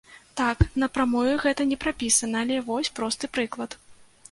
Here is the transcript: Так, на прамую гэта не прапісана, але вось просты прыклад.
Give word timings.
Так, 0.39 0.63
на 0.83 0.87
прамую 0.95 1.35
гэта 1.43 1.67
не 1.73 1.77
прапісана, 1.85 2.43
але 2.47 2.59
вось 2.73 2.93
просты 2.99 3.33
прыклад. 3.39 3.81